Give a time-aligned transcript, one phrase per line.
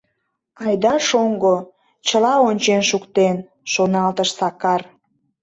[0.63, 1.55] «Айда шоҥго,
[2.07, 3.37] чыла ончен шуктен!»—
[3.71, 4.81] шоналтыш Сакар.